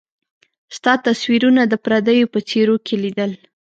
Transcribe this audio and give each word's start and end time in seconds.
ستا 0.75 0.93
تصويرونه 1.07 1.61
د 1.67 1.73
پرديو 1.85 2.31
په 2.33 2.39
څيرو 2.49 2.75
کي 2.85 2.95
ليدل 3.03 3.31